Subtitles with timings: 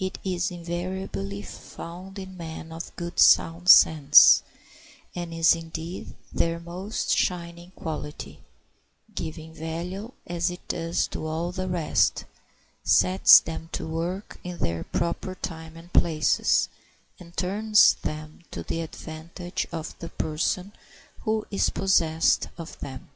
[0.00, 4.42] It is invariably found in men of good sound sense,
[5.14, 8.40] and is, indeed, their most shining quality,
[9.14, 12.24] giving value as it does to all the rest,
[12.82, 16.68] sets them to work in their proper time and places,
[17.20, 20.72] and turns them to the advantage of the person
[21.20, 23.08] who is possessed of them.